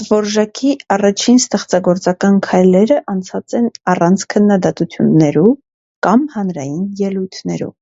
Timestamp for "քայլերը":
2.48-2.98